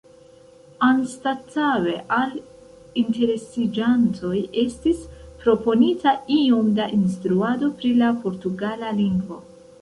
[0.85, 2.31] Anstataŭe al
[3.01, 5.03] interesiĝantoj estis
[5.45, 9.41] proponita iom da instruado pri la portugala lingvo.